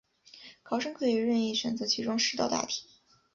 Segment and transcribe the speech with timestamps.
[0.63, 2.87] 考生可以任意选择其中十道大题